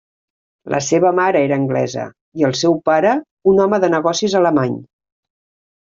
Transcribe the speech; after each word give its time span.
La 0.75 0.79
seva 0.85 1.11
mare 1.19 1.43
era 1.49 1.59
anglesa, 1.63 2.07
i 2.41 2.49
el 2.51 2.57
seu 2.63 2.81
pare 2.91 3.15
un 3.53 3.65
home 3.67 3.83
de 3.87 3.95
negocis 3.99 4.41
alemany. 4.45 4.79